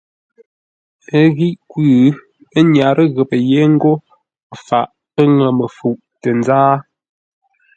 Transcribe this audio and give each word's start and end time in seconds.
Ə́ 1.17 1.25
ghíʼ 1.37 1.55
kwʉ́, 1.69 2.15
ə́ 2.57 2.61
nyárə́ 2.71 3.07
ghəpə́ 3.15 3.39
yé 3.49 3.59
ńgó 3.73 3.91
faʼ 4.65 4.87
pə́ 5.13 5.25
ŋə́ 5.35 5.49
məfuʼ 5.57 5.97
tə 6.21 6.29
nzáa. 6.39 6.73